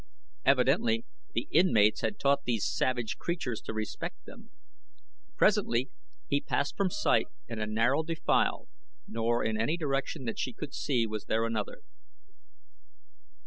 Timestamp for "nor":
9.07-9.43